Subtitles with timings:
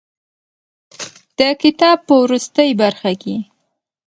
[1.37, 3.35] د کتاب په وروستۍ برخه کې.